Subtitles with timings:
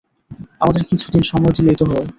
[0.61, 2.07] আমাদের কিছুদিন সময় দিলেই তো হয়।